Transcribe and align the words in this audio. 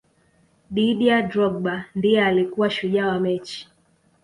didier 0.73 1.23
drogba 1.29 1.85
ndiye 1.95 2.25
alikuwa 2.25 2.69
shujaa 2.69 3.07
wa 3.07 3.19
mechi 3.19 3.69